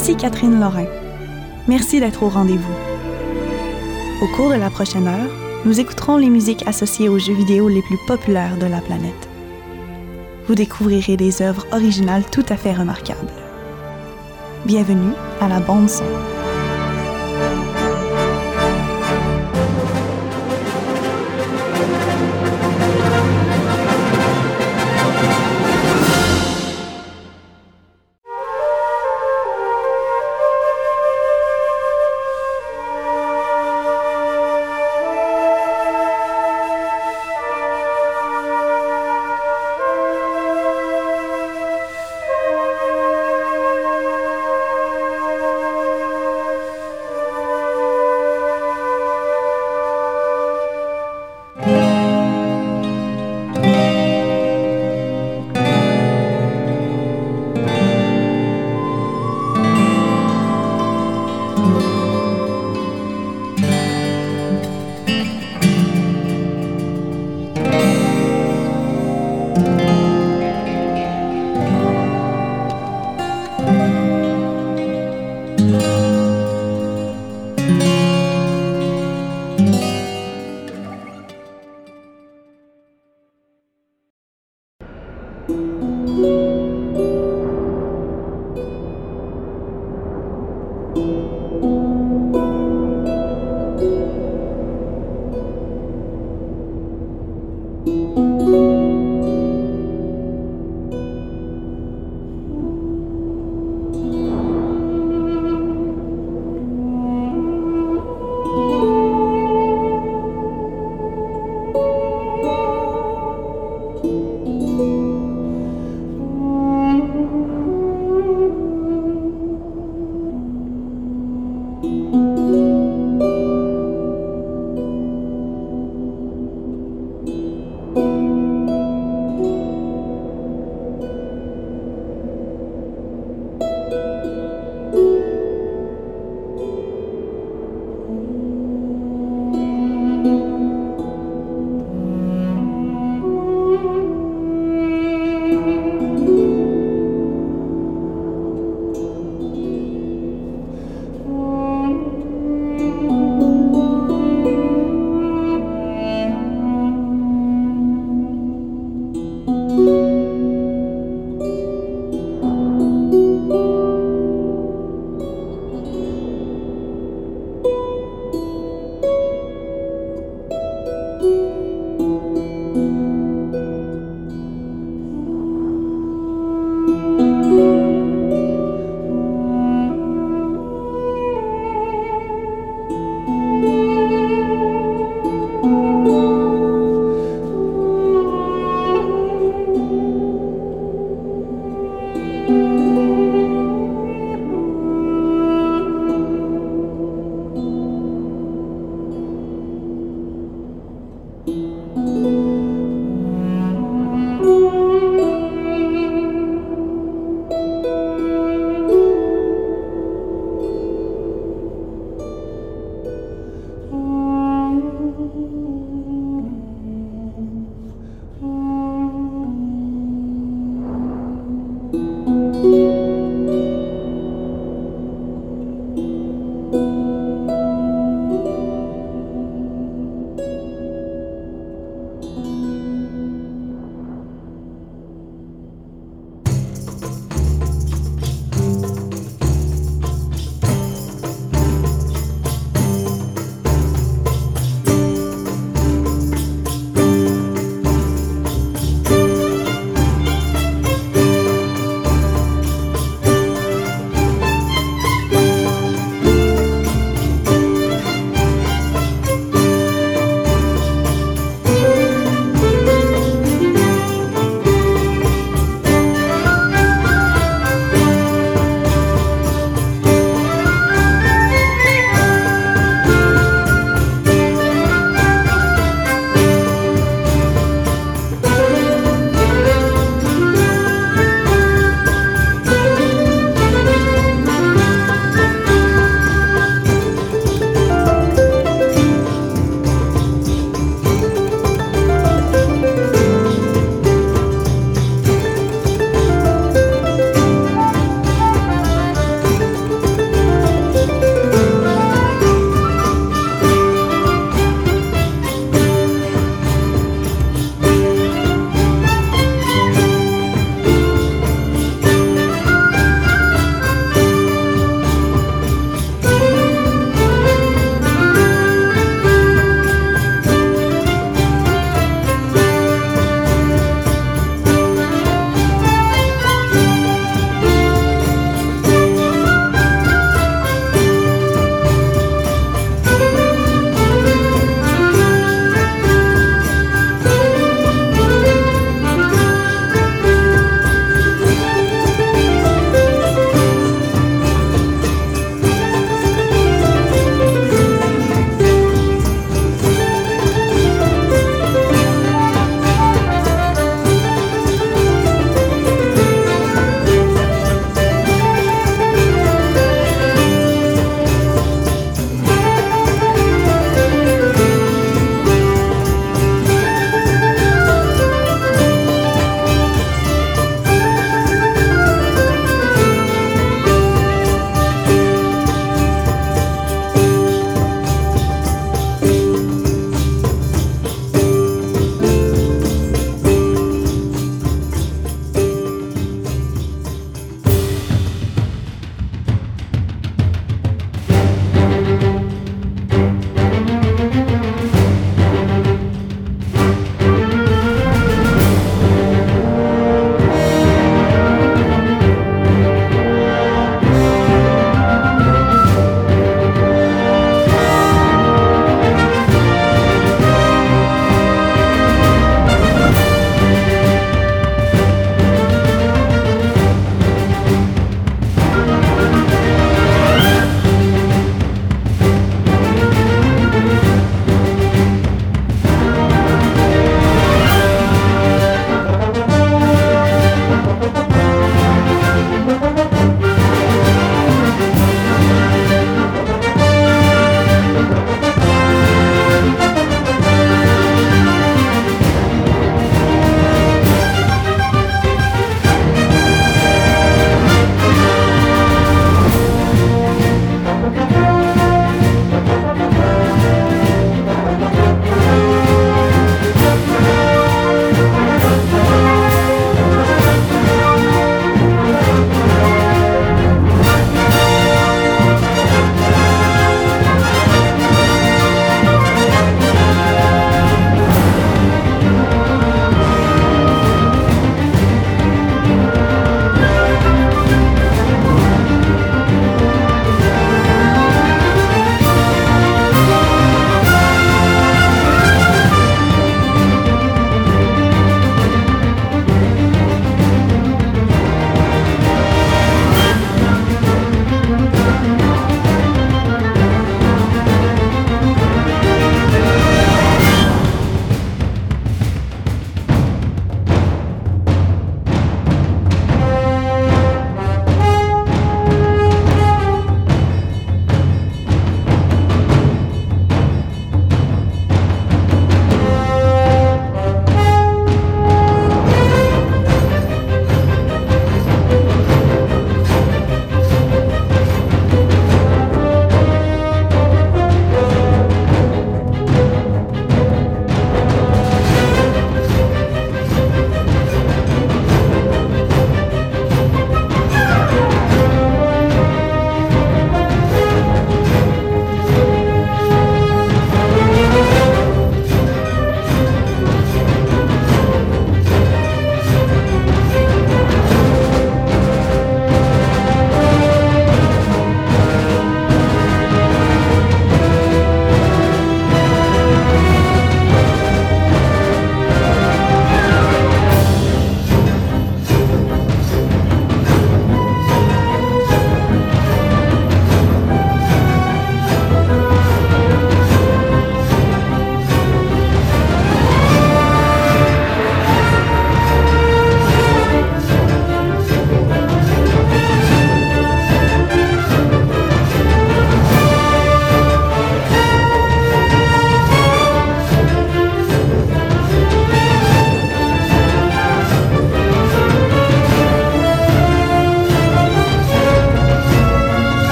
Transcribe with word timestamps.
Ici 0.00 0.14
Catherine 0.14 0.60
Lorrain. 0.60 0.86
Merci 1.66 1.98
d'être 1.98 2.22
au 2.22 2.28
rendez-vous. 2.28 2.72
Au 4.22 4.28
cours 4.36 4.48
de 4.48 4.54
la 4.54 4.70
prochaine 4.70 5.08
heure, 5.08 5.28
nous 5.64 5.80
écouterons 5.80 6.18
les 6.18 6.30
musiques 6.30 6.64
associées 6.68 7.08
aux 7.08 7.18
jeux 7.18 7.34
vidéo 7.34 7.68
les 7.68 7.82
plus 7.82 7.98
populaires 8.06 8.56
de 8.58 8.66
la 8.66 8.80
planète. 8.80 9.28
Vous 10.46 10.54
découvrirez 10.54 11.16
des 11.16 11.42
œuvres 11.42 11.66
originales 11.72 12.22
tout 12.30 12.44
à 12.48 12.56
fait 12.56 12.74
remarquables. 12.74 13.32
Bienvenue 14.66 15.14
à 15.40 15.48
la 15.48 15.58
bande 15.58 15.90
son. 15.90 16.04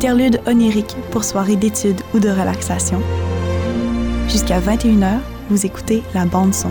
Interlude 0.00 0.40
onirique 0.46 0.96
pour 1.10 1.24
soirée 1.24 1.56
d'études 1.56 2.00
ou 2.14 2.20
de 2.20 2.30
relaxation. 2.30 3.02
Jusqu'à 4.30 4.58
21h, 4.58 5.18
vous 5.50 5.66
écoutez 5.66 6.02
la 6.14 6.24
bande 6.24 6.54
son. 6.54 6.70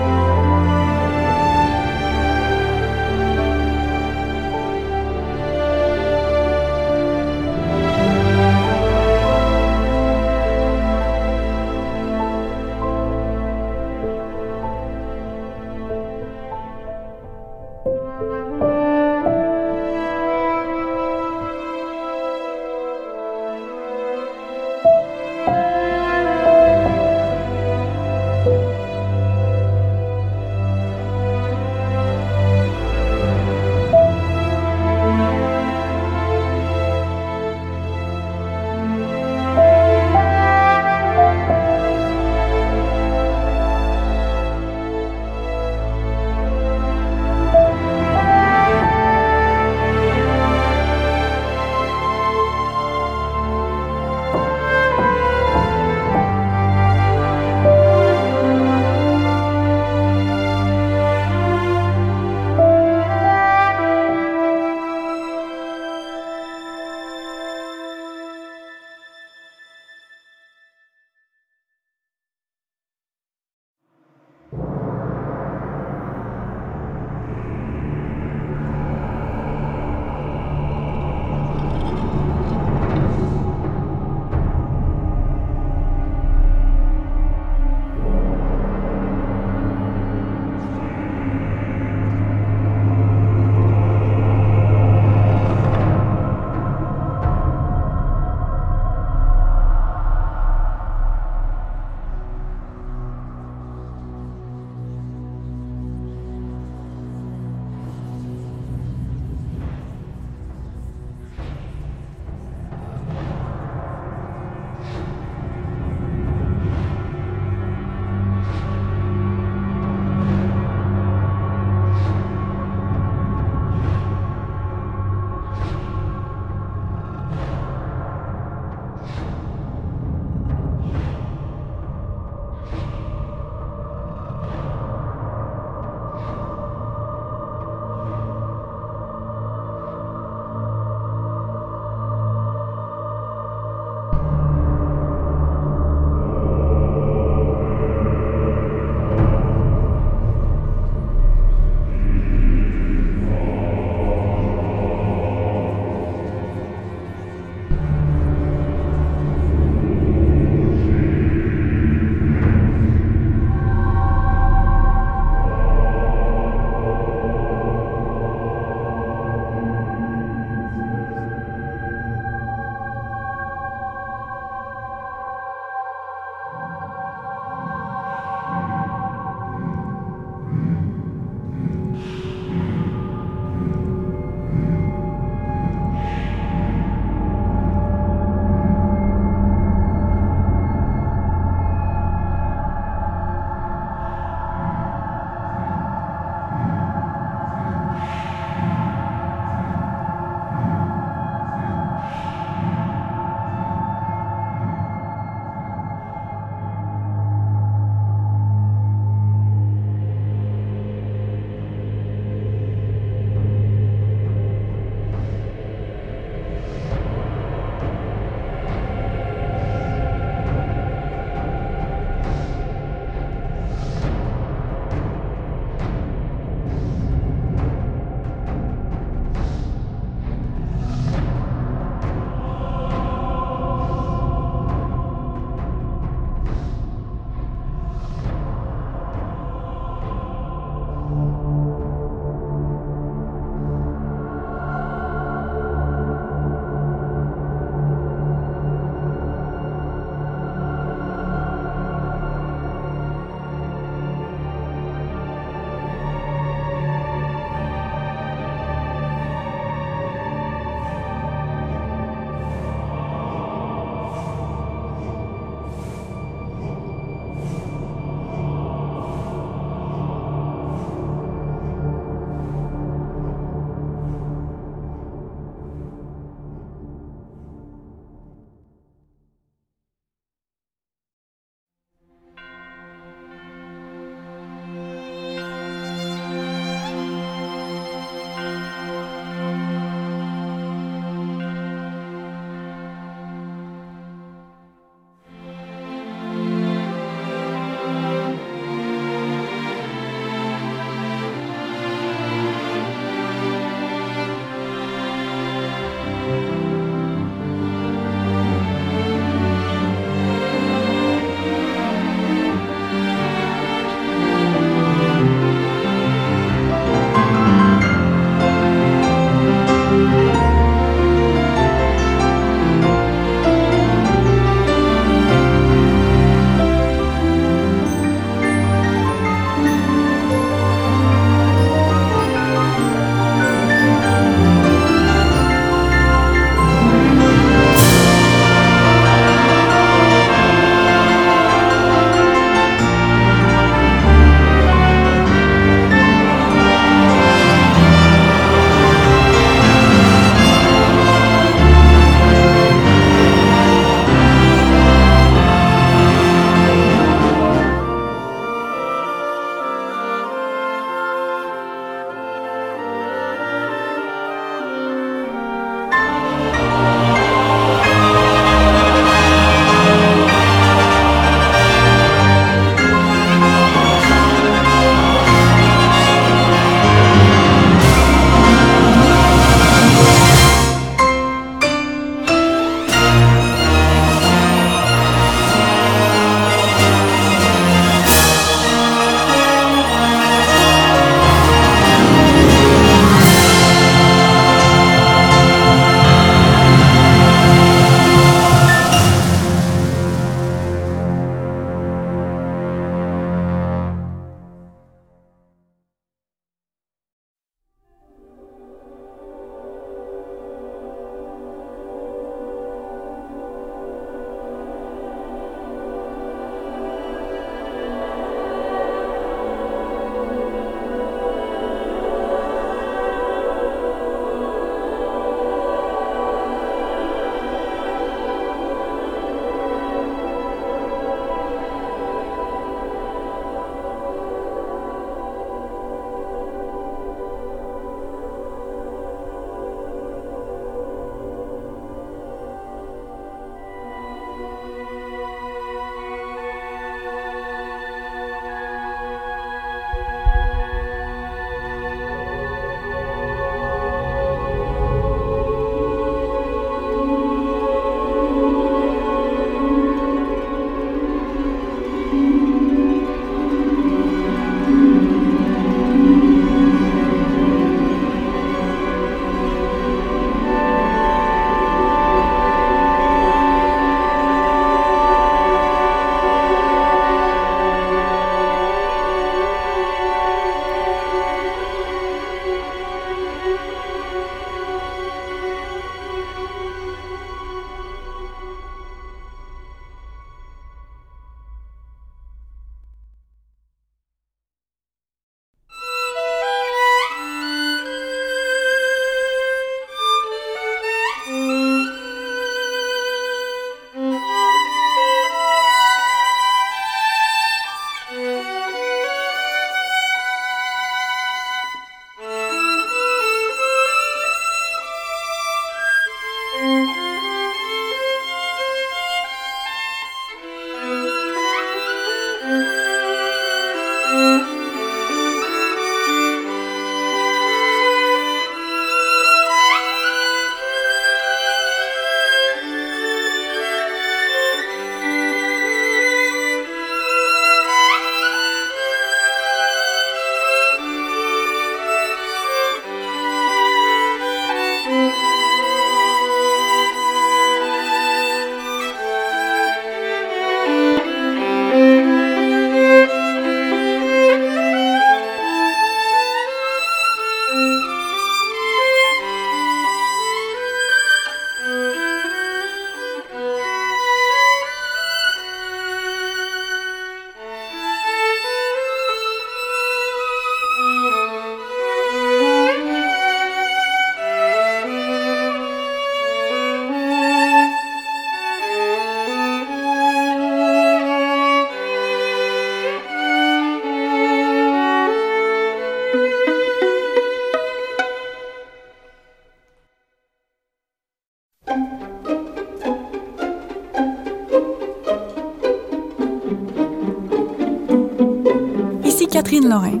Catherine 599.44 599.68
Lorrain. 599.68 600.00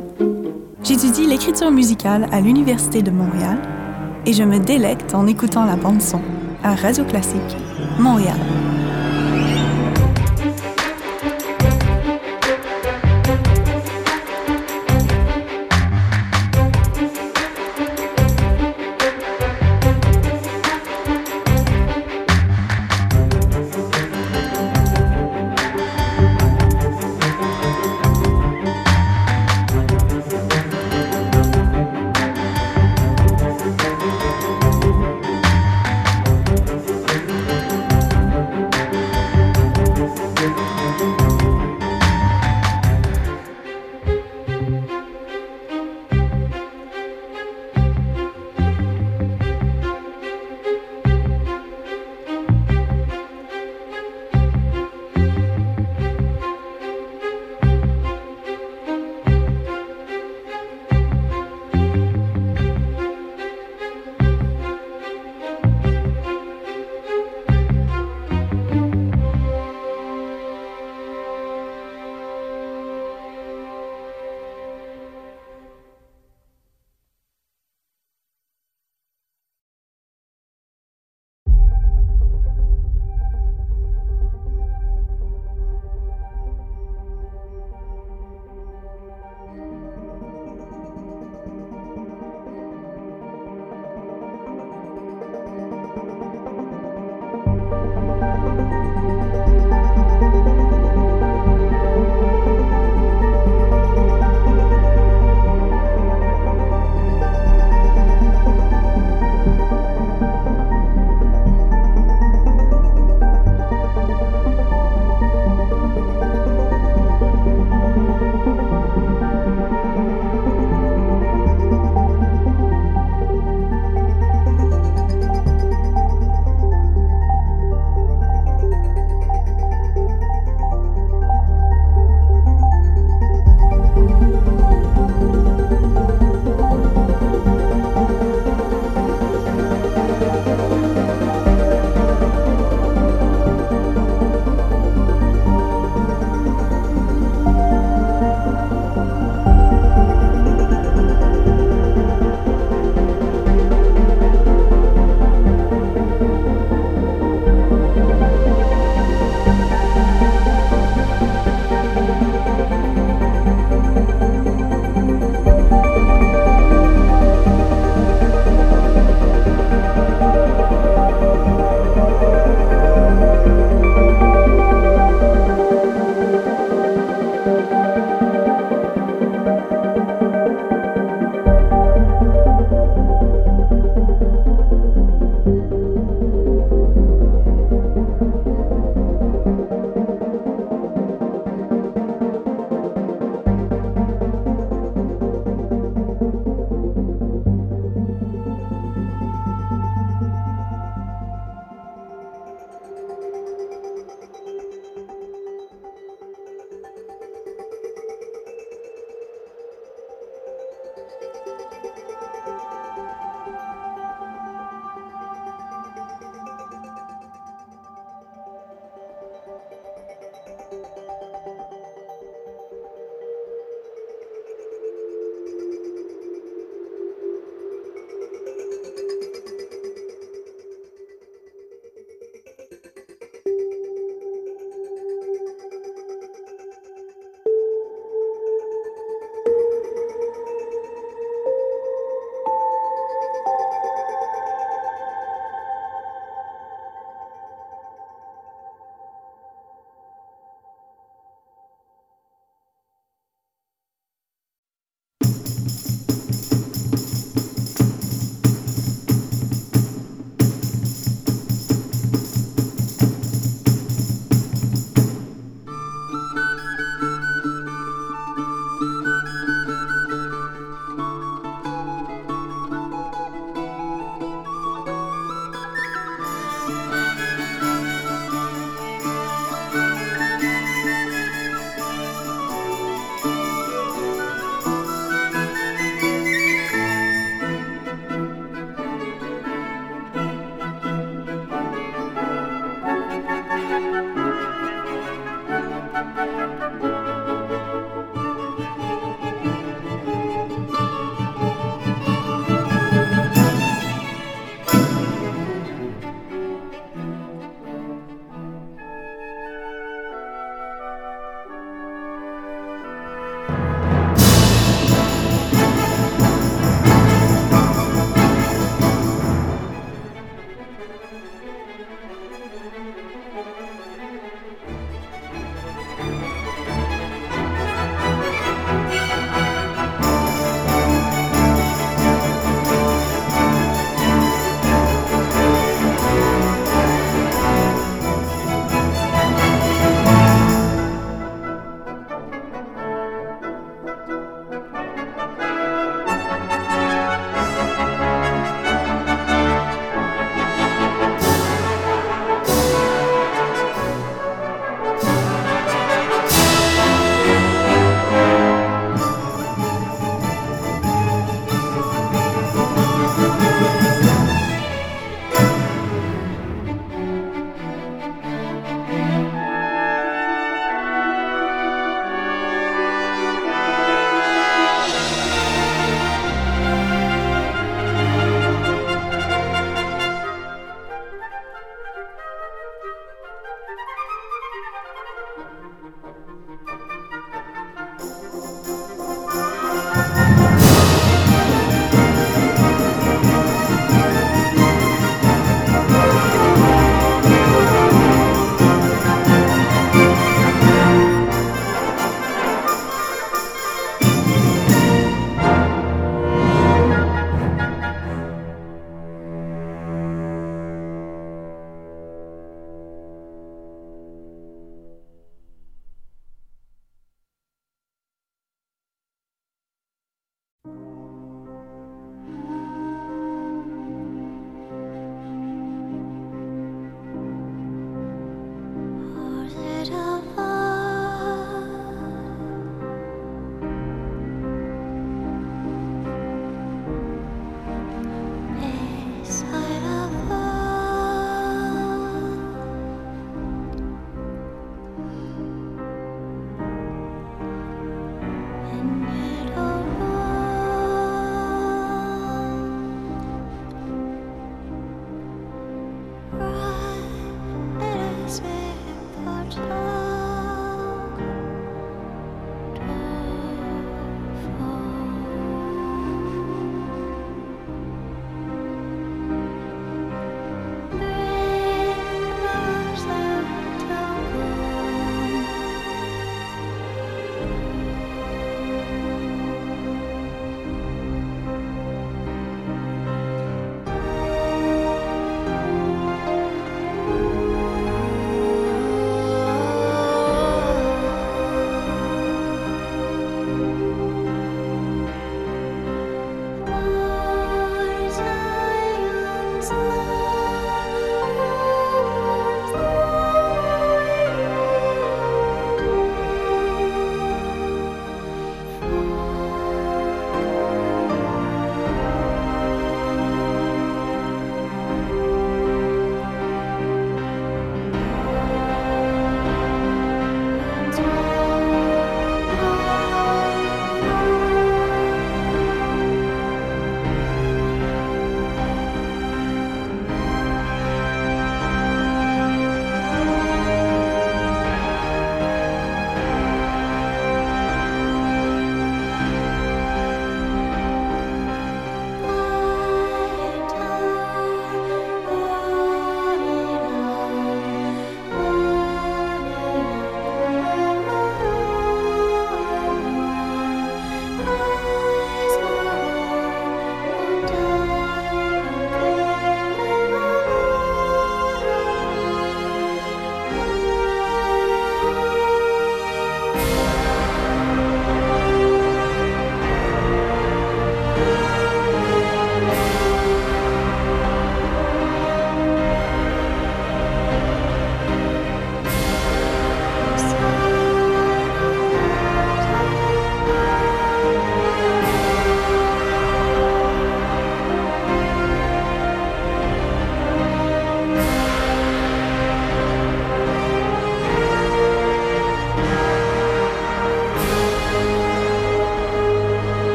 J'étudie 0.82 1.26
l'écriture 1.26 1.70
musicale 1.70 2.26
à 2.32 2.40
l'Université 2.40 3.02
de 3.02 3.10
Montréal 3.10 3.58
et 4.24 4.32
je 4.32 4.42
me 4.42 4.58
délecte 4.58 5.14
en 5.14 5.26
écoutant 5.26 5.66
la 5.66 5.76
bande-son 5.76 6.22
à 6.62 6.74
Radio 6.74 7.04
Classique, 7.04 7.54
Montréal. 7.98 8.38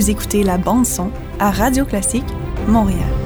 Vous 0.00 0.08
écoutez 0.08 0.42
la 0.44 0.56
bande 0.56 0.86
son 0.86 1.10
à 1.38 1.50
Radio 1.50 1.84
Classique 1.84 2.24
Montréal. 2.66 3.19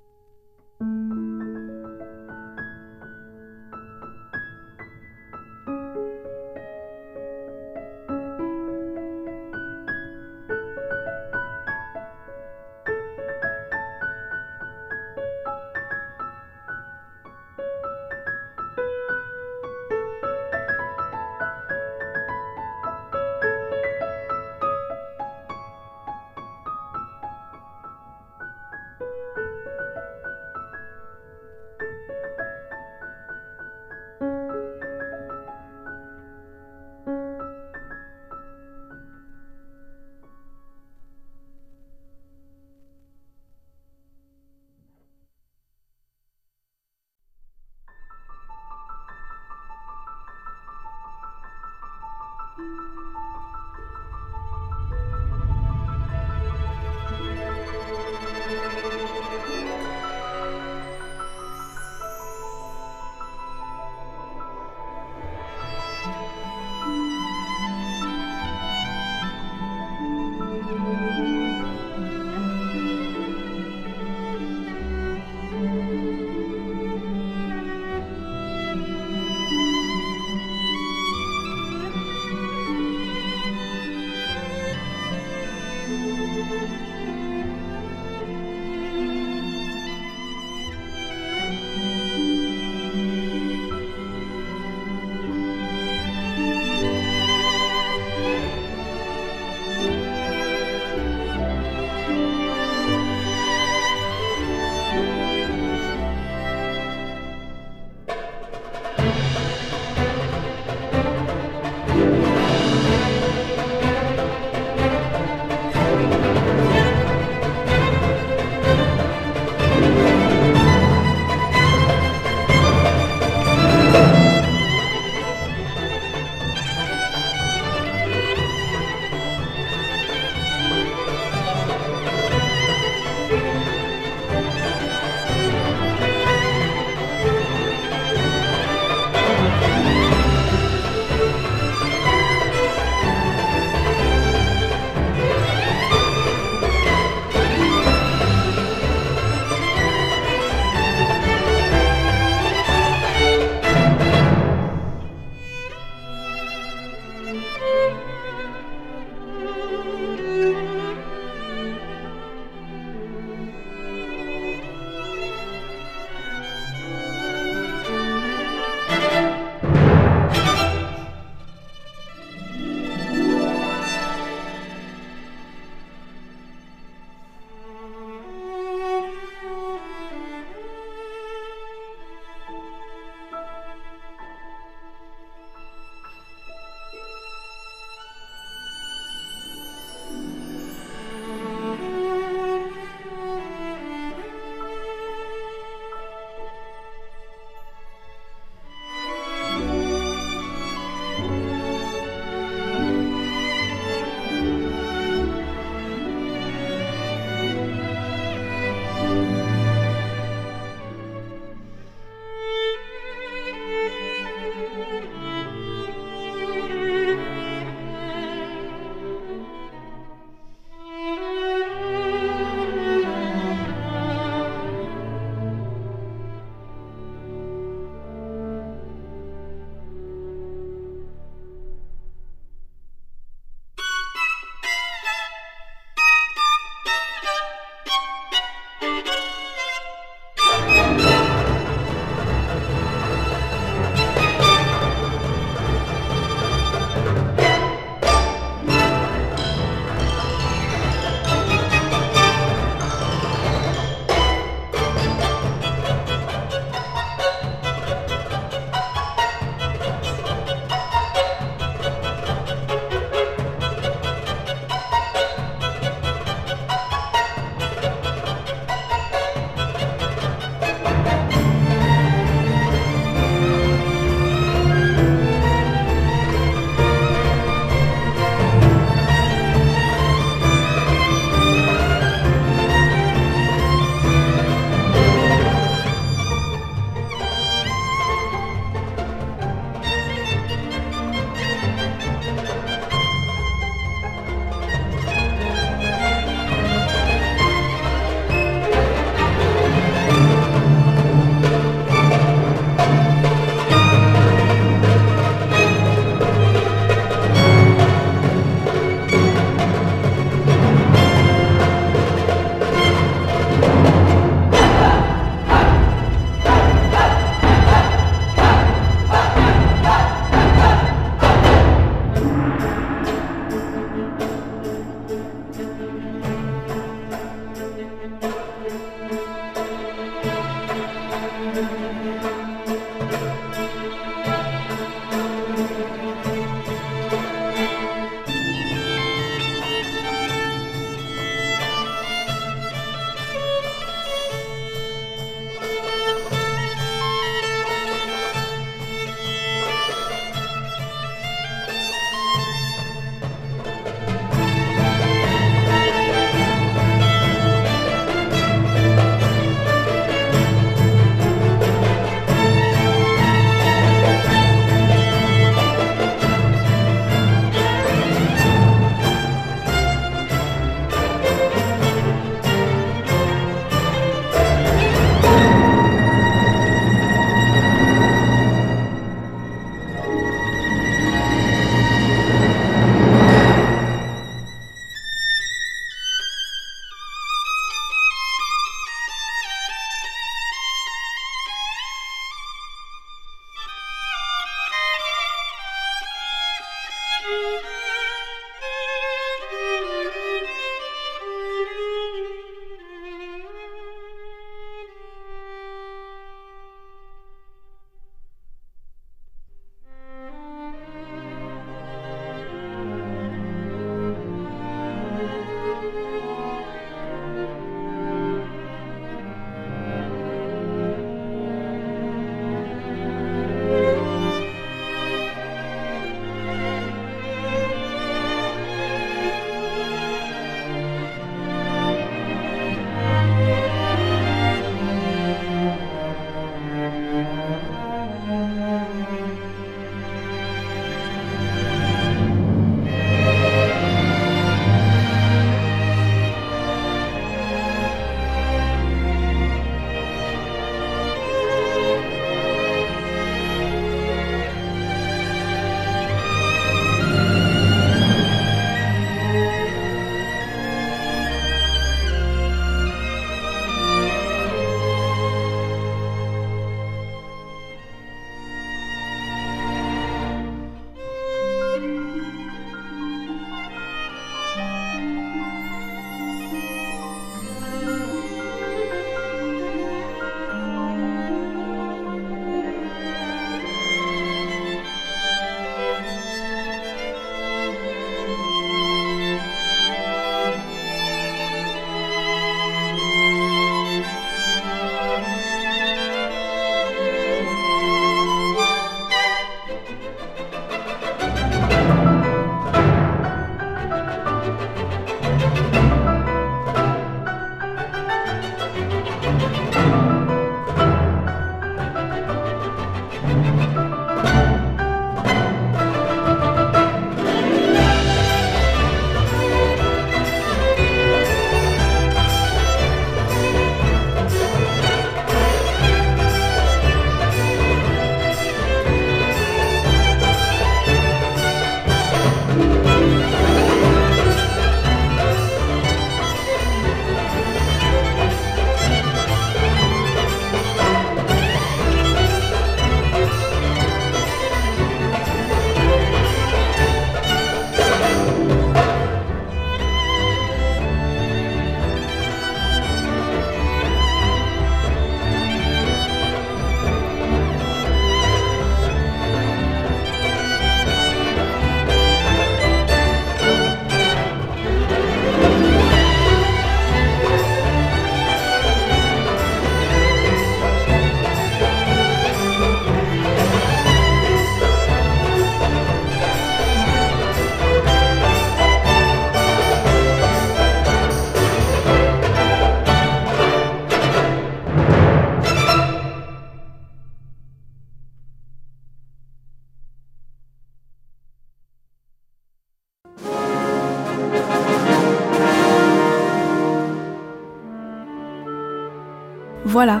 Voilà, 599.74 600.00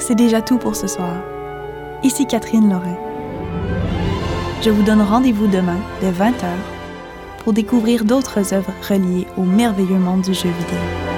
c'est 0.00 0.16
déjà 0.16 0.42
tout 0.42 0.58
pour 0.58 0.74
ce 0.74 0.88
soir. 0.88 1.14
Ici 2.02 2.26
Catherine 2.26 2.68
Lorrain. 2.68 2.96
Je 4.62 4.70
vous 4.70 4.82
donne 4.82 5.00
rendez-vous 5.00 5.46
demain 5.46 5.78
dès 6.00 6.10
20h 6.10 6.48
pour 7.44 7.52
découvrir 7.52 8.04
d'autres 8.04 8.52
œuvres 8.52 8.72
reliées 8.88 9.28
au 9.36 9.44
merveilleux 9.44 10.00
monde 10.00 10.22
du 10.22 10.34
jeu 10.34 10.48
vidéo. 10.48 11.11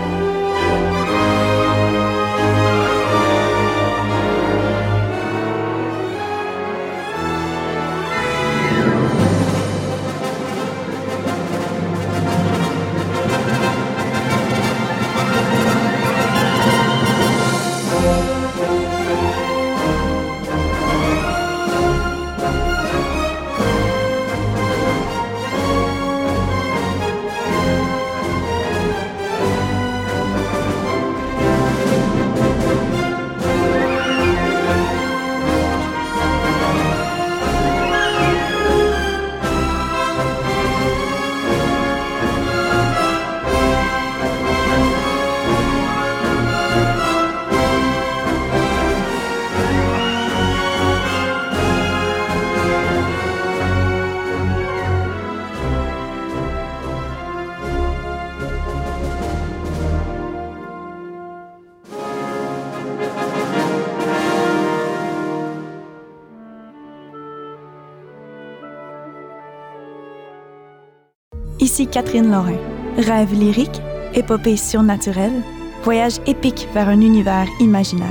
Catherine 71.95 72.29
Lorrain. 72.29 72.59
Rêve 72.99 73.33
lyrique, 73.35 73.81
épopée 74.15 74.57
surnaturelle, 74.57 75.43
voyage 75.85 76.19
épique 76.27 76.67
vers 76.75 76.89
un 76.89 77.01
univers 77.01 77.47
imaginaire. 77.61 78.09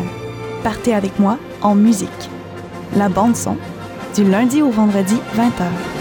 Partez 0.64 0.94
avec 0.94 1.20
moi 1.20 1.38
en 1.62 1.76
musique. 1.76 2.30
La 2.96 3.10
bande 3.10 3.36
son, 3.36 3.58
du 4.16 4.24
lundi 4.24 4.62
au 4.62 4.70
vendredi 4.70 5.18
20h. 5.36 5.93